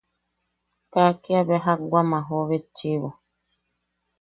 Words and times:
Kaa 0.93 1.11
kiabe 1.21 1.55
jak 1.65 1.79
wam 1.91 2.09
a 2.17 2.19
jooʼo 2.27 2.45
betchiʼibo. 2.49 3.09